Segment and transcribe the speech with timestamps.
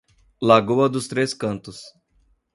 [0.41, 1.79] Lagoa dos Três Cantos